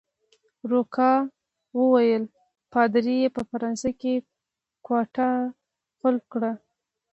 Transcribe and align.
روکا 0.69 1.11
وویل: 1.79 2.23
پادري 2.73 3.15
يې 3.21 3.29
په 3.35 3.41
فرانسه 3.49 3.89
کې 3.99 4.13
کوټه 4.85 5.29
قلف 6.01 6.23
کړه. 6.33 6.51